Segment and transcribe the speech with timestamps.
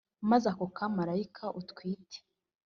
[0.29, 2.17] Maze ako kamarayika utwite